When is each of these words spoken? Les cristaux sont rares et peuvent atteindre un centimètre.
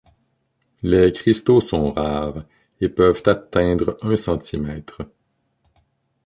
Les 0.81 1.11
cristaux 1.11 1.61
sont 1.61 1.91
rares 1.91 2.43
et 2.79 2.89
peuvent 2.89 3.21
atteindre 3.27 3.97
un 4.01 4.15
centimètre. 4.15 5.03